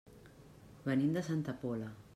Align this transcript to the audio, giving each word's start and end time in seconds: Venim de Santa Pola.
Venim 0.87 1.13
de 1.19 1.25
Santa 1.29 1.57
Pola. 1.65 1.97